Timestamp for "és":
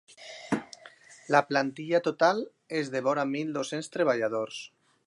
2.81-2.91